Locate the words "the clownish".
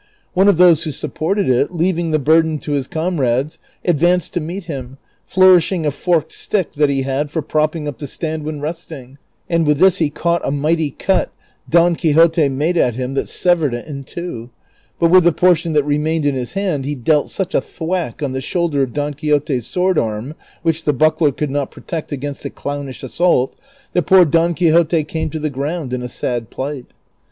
22.41-23.03